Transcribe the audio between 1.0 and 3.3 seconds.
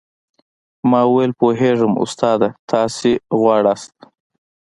وويل پوهېږم استاده تاسې